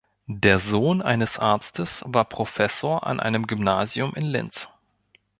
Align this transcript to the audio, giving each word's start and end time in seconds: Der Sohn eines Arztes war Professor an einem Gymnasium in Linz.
Der 0.25 0.57
Sohn 0.57 1.03
eines 1.03 1.37
Arztes 1.37 2.03
war 2.07 2.25
Professor 2.25 3.05
an 3.05 3.19
einem 3.19 3.45
Gymnasium 3.45 4.15
in 4.15 4.25
Linz. 4.25 4.67